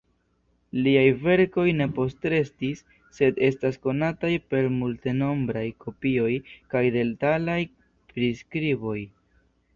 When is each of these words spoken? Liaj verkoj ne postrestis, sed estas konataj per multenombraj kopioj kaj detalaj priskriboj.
Liaj 0.85 1.09
verkoj 1.25 1.65
ne 1.81 1.85
postrestis, 1.97 2.81
sed 3.17 3.37
estas 3.49 3.77
konataj 3.83 4.33
per 4.55 4.71
multenombraj 4.79 5.65
kopioj 5.87 6.33
kaj 6.75 6.83
detalaj 6.99 7.61
priskriboj. 8.17 8.99